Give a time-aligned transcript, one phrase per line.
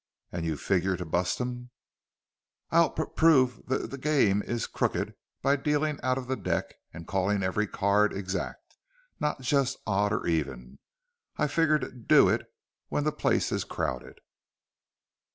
[0.31, 1.69] "And you figure to bust him."
[2.71, 7.43] "I'll p prove the g game is crooked by dealing out the deck and calling
[7.43, 8.77] every card exact,
[9.19, 10.79] not just odd or even.
[11.37, 12.51] I figure to d do it
[12.87, 14.21] when the place is crowded."